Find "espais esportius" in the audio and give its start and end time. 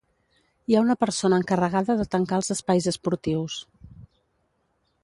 2.57-3.61